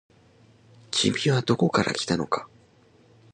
[0.89, 2.49] 君はどこから来たのか。